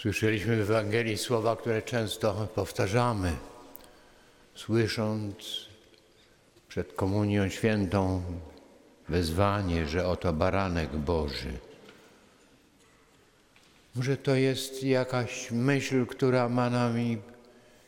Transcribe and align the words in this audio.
Słyszeliśmy 0.00 0.56
w 0.56 0.70
Ewangelii 0.70 1.18
słowa, 1.18 1.56
które 1.56 1.82
często 1.82 2.48
powtarzamy, 2.54 3.32
słysząc 4.54 5.66
przed 6.68 6.92
Komunią 6.92 7.48
Świętą 7.48 8.22
wezwanie, 9.08 9.86
że 9.86 10.06
oto 10.06 10.32
baranek 10.32 10.96
Boży. 10.96 11.52
Może 13.94 14.16
to 14.16 14.34
jest 14.34 14.82
jakaś 14.82 15.50
myśl, 15.50 16.06
która 16.06 16.48
ma 16.48 16.70
nami 16.70 17.18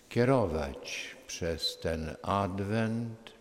kierować 0.09 1.17
przez 1.27 1.79
ten 1.79 2.17
adwent, 2.23 3.33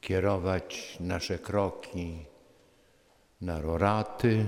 kierować 0.00 0.96
nasze 1.00 1.38
kroki 1.38 2.18
na 3.40 3.60
roraty 3.60 4.46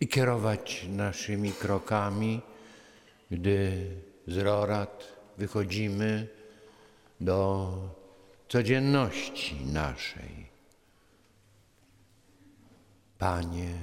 i 0.00 0.08
kierować 0.08 0.86
naszymi 0.88 1.52
krokami, 1.52 2.42
gdy 3.30 3.90
z 4.26 4.36
rorat 4.38 5.04
wychodzimy 5.38 6.28
do 7.20 7.72
codzienności 8.48 9.66
naszej. 9.66 10.46
Panie, 13.18 13.74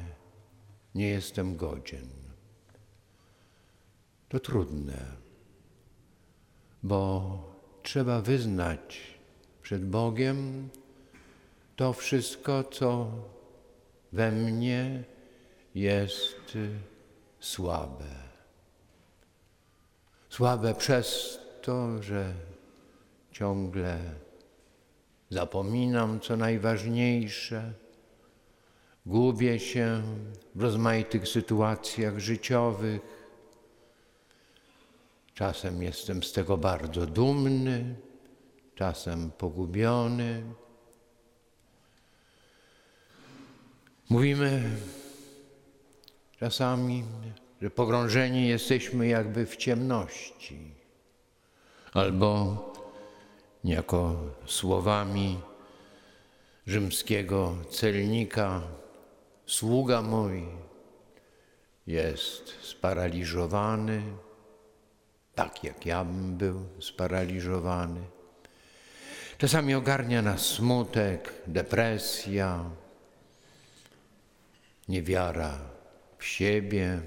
nie 0.95 1.07
jestem 1.09 1.55
godzien. 1.55 2.07
To 4.29 4.39
trudne, 4.39 5.05
bo 6.83 7.37
trzeba 7.83 8.21
wyznać 8.21 9.01
przed 9.61 9.85
Bogiem 9.85 10.69
to 11.75 11.93
wszystko, 11.93 12.63
co 12.63 13.11
we 14.11 14.31
mnie 14.31 15.03
jest 15.75 16.57
słabe. 17.39 18.23
Słabe 20.29 20.75
przez 20.75 21.39
to, 21.61 22.03
że 22.03 22.33
ciągle 23.31 23.99
zapominam 25.29 26.19
co 26.19 26.37
najważniejsze, 26.37 27.73
gubię 29.05 29.59
się 29.59 30.03
w 30.55 30.61
rozmaitych 30.61 31.27
sytuacjach 31.27 32.19
życiowych. 32.19 33.01
Czasem 35.33 35.83
jestem 35.83 36.23
z 36.23 36.31
tego 36.31 36.57
bardzo 36.57 37.05
dumny, 37.05 37.95
czasem 38.75 39.31
pogubiony. 39.31 40.43
Mówimy 44.09 44.77
czasami, 46.43 47.03
że 47.61 47.69
pogrążeni 47.69 48.47
jesteśmy 48.47 49.07
jakby 49.07 49.45
w 49.45 49.55
ciemności, 49.55 50.71
albo 51.93 52.57
niejako 53.63 54.15
słowami 54.45 55.39
rzymskiego 56.67 57.55
celnika, 57.69 58.61
sługa 59.45 60.01
mój 60.01 60.43
jest 61.87 62.55
sparaliżowany, 62.61 64.01
tak 65.35 65.63
jak 65.63 65.85
ja 65.85 66.05
bym 66.05 66.37
był 66.37 66.65
sparaliżowany. 66.79 68.01
Czasami 69.37 69.75
ogarnia 69.75 70.21
nas 70.21 70.45
smutek, 70.45 71.33
depresja, 71.47 72.63
niewiara 74.87 75.72
siebie. 76.25 77.01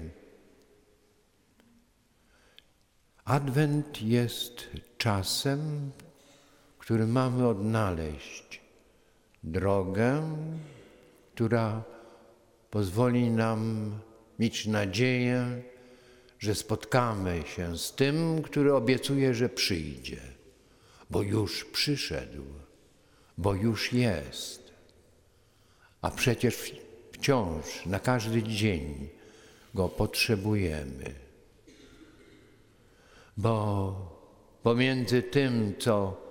Adwent 3.25 4.01
jest 4.01 4.67
czasem, 4.97 5.91
w 6.77 6.77
którym 6.77 7.11
mamy 7.11 7.47
odnaleźć 7.47 8.61
drogę, 9.43 10.37
która 11.35 11.83
pozwoli 12.69 13.29
nam 13.29 13.91
mieć 14.39 14.65
nadzieję, 14.67 15.61
że 16.39 16.55
spotkamy 16.55 17.43
się 17.55 17.77
z 17.77 17.95
tym, 17.95 18.41
który 18.41 18.73
obiecuje, 18.73 19.33
że 19.33 19.49
przyjdzie, 19.49 20.21
bo 21.09 21.21
już 21.21 21.65
przyszedł, 21.65 22.43
bo 23.37 23.53
już 23.53 23.93
jest. 23.93 24.73
A 26.01 26.11
przecież 26.11 26.55
wciąż 27.17 27.85
na 27.85 27.99
każdy 27.99 28.43
dzień 28.43 29.09
go 29.73 29.89
potrzebujemy. 29.89 31.13
Bo 33.37 34.17
pomiędzy 34.63 35.23
tym, 35.23 35.73
co 35.79 36.21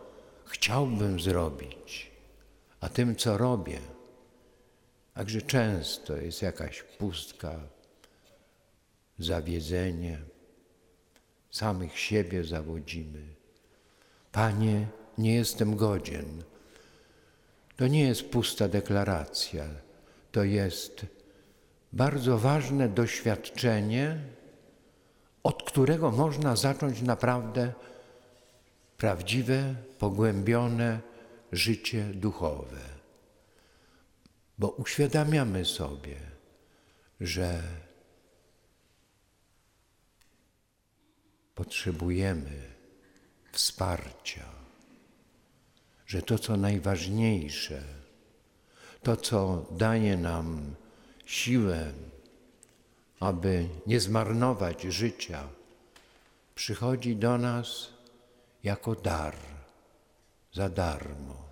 chciałbym 0.44 1.20
zrobić, 1.20 2.10
a 2.80 2.88
tym, 2.88 3.16
co 3.16 3.38
robię, 3.38 3.80
także 5.14 5.42
często 5.42 6.16
jest 6.16 6.42
jakaś 6.42 6.82
pustka, 6.82 7.60
zawiedzenie, 9.18 10.18
samych 11.50 11.98
siebie 11.98 12.44
zawodzimy. 12.44 13.26
Panie, 14.32 14.86
nie 15.18 15.34
jestem 15.34 15.76
godzien. 15.76 16.42
To 17.76 17.86
nie 17.86 18.02
jest 18.02 18.30
pusta 18.30 18.68
deklaracja, 18.68 19.64
to 20.36 20.44
jest 20.44 21.06
bardzo 21.92 22.38
ważne 22.38 22.88
doświadczenie, 22.88 24.20
od 25.42 25.62
którego 25.62 26.10
można 26.10 26.56
zacząć 26.56 27.02
naprawdę 27.02 27.72
prawdziwe, 28.96 29.74
pogłębione 29.98 31.00
życie 31.52 32.04
duchowe. 32.04 32.80
Bo 34.58 34.68
uświadamiamy 34.68 35.64
sobie, 35.64 36.16
że 37.20 37.62
potrzebujemy 41.54 42.62
wsparcia, 43.52 44.48
że 46.06 46.22
to, 46.22 46.38
co 46.38 46.56
najważniejsze, 46.56 48.05
to, 49.02 49.16
co 49.16 49.66
daje 49.70 50.16
nam 50.16 50.74
siłę, 51.26 51.92
aby 53.20 53.68
nie 53.86 54.00
zmarnować 54.00 54.82
życia, 54.82 55.48
przychodzi 56.54 57.16
do 57.16 57.38
nas 57.38 57.88
jako 58.64 58.94
dar, 58.94 59.36
za 60.52 60.68
darmo. 60.68 61.46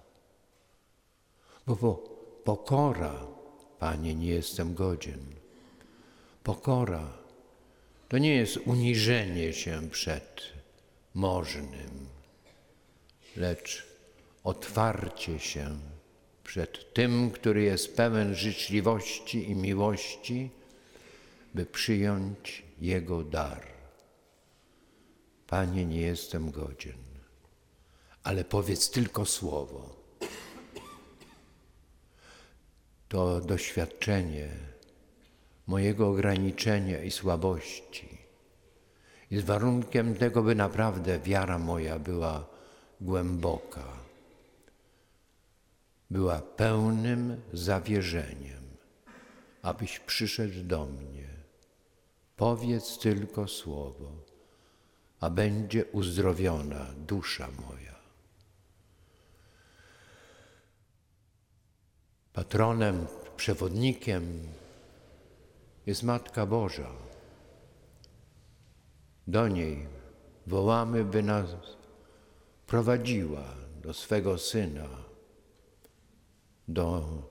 Bo, 1.67 1.77
bo 1.77 1.95
pokora, 2.45 3.27
Panie, 3.79 4.15
nie 4.15 4.27
jestem 4.27 4.75
godzien. 4.75 5.21
Pokora 6.43 7.25
to 8.09 8.19
nie 8.19 8.35
jest 8.35 8.57
uniżenie 8.57 9.53
się 9.53 9.91
przed 9.91 10.43
możnym, 11.15 12.09
lecz 13.37 13.87
otwarcie 14.45 15.39
się 15.39 15.79
przed 16.45 16.95
tym, 16.95 17.31
który 17.31 17.63
jest 17.63 17.97
pełen 17.97 18.35
życzliwości 18.35 19.51
i 19.51 19.55
miłości, 19.55 20.51
by 21.55 21.67
przyjąć 21.67 22.63
Jego 22.81 23.25
dar. 23.25 23.67
Panie, 25.47 25.85
nie 25.85 26.01
jestem 26.01 26.51
godzien, 26.51 26.99
ale 28.23 28.45
powiedz 28.45 28.91
tylko 28.91 29.27
słowo. 29.27 29.97
To 33.09 33.41
doświadczenie 33.41 34.49
mojego 35.67 36.09
ograniczenia 36.09 37.03
i 37.03 37.11
słabości 37.11 38.25
jest 39.31 39.47
warunkiem 39.47 40.15
tego, 40.15 40.43
by 40.43 40.55
naprawdę 40.55 41.19
wiara 41.19 41.59
moja 41.59 41.99
była 41.99 42.47
głęboka, 43.01 44.04
była 46.15 46.39
pełnym 46.41 47.43
zawierzeniem, 47.53 48.65
abyś 49.63 49.99
przyszedł 49.99 50.63
do 50.63 50.87
mnie. 50.87 51.29
Powiedz 52.37 52.99
tylko 52.99 53.49
słowo, 53.49 54.13
a 55.21 55.31
będzie 55.31 55.85
uzdrowiona 55.85 56.87
dusza 56.99 57.49
moja. 57.69 57.99
Patronem, 62.33 63.07
przewodnikiem 63.37 64.49
jest 65.87 66.03
Matka 66.03 66.47
Boża. 66.47 66.91
Do 69.27 69.49
niej 69.49 69.87
wołamy, 70.47 71.05
by 71.05 71.23
nas 71.23 71.51
prowadziła 72.67 73.45
do 73.83 73.95
swego 73.95 74.39
Syna, 74.39 75.05
do 76.69 77.23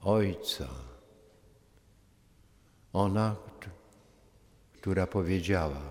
Ojca. 0.00 0.68
Ona, 2.92 3.36
która 4.72 5.06
powiedziała: 5.06 5.82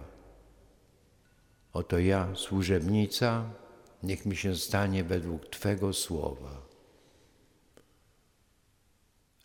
Oto 1.74 2.00
ja, 2.00 2.36
służebnica, 2.36 3.50
niech 4.04 4.26
mi 4.26 4.36
się 4.38 4.56
stanie 4.56 5.04
według 5.04 5.50
Twego 5.50 5.94
słowa. 5.94 6.62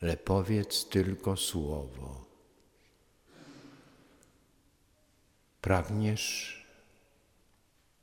Le 0.02 0.16
powiedz 0.16 0.88
tylko 0.88 1.36
słowo. 1.36 2.24
Pragniesz 5.60 6.56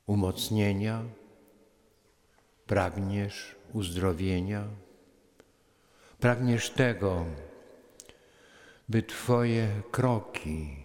umocnienia? 0.06 1.04
Pragniesz 2.66 3.54
uzdrowienia? 3.74 4.64
Pragniesz 6.20 6.70
tego, 6.70 7.24
by 8.88 9.02
Twoje 9.02 9.68
kroki 9.90 10.84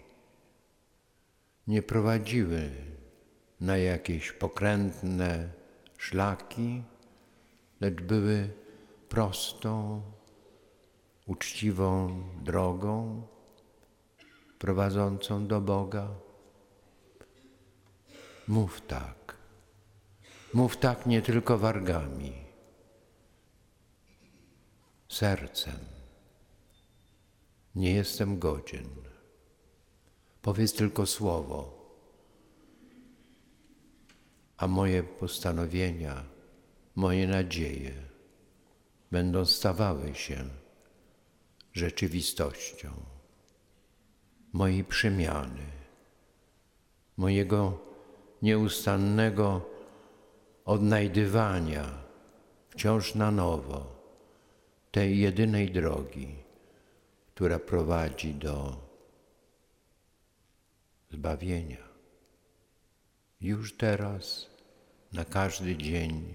nie 1.66 1.82
prowadziły 1.82 2.70
na 3.60 3.76
jakieś 3.76 4.32
pokrętne 4.32 5.48
szlaki, 5.98 6.82
lecz 7.80 8.00
były 8.00 8.50
prostą, 9.08 10.02
uczciwą 11.26 12.22
drogą 12.42 13.22
prowadzącą 14.58 15.46
do 15.46 15.60
Boga. 15.60 16.08
Mów 18.48 18.80
tak. 18.80 19.36
Mów 20.54 20.76
tak 20.76 21.06
nie 21.06 21.22
tylko 21.22 21.58
wargami, 21.58 22.49
sercem. 25.20 25.80
Nie 27.74 27.92
jestem 27.94 28.38
godzien. 28.38 28.88
Powiedz 30.42 30.72
tylko 30.72 31.06
słowo, 31.06 31.58
a 34.56 34.66
moje 34.66 35.02
postanowienia, 35.02 36.24
moje 36.94 37.28
nadzieje 37.28 37.92
będą 39.10 39.44
stawały 39.44 40.14
się 40.14 40.44
rzeczywistością 41.72 42.90
mojej 44.52 44.84
przemiany, 44.84 45.66
mojego 47.16 47.78
nieustannego 48.42 49.70
odnajdywania 50.64 51.84
wciąż 52.70 53.14
na 53.14 53.30
nowo 53.30 53.99
tej 54.90 55.18
jedynej 55.18 55.70
drogi, 55.70 56.34
która 57.34 57.58
prowadzi 57.58 58.34
do 58.34 58.76
zbawienia. 61.10 61.88
Już 63.40 63.76
teraz, 63.76 64.46
na 65.12 65.24
każdy 65.24 65.76
dzień 65.76 66.34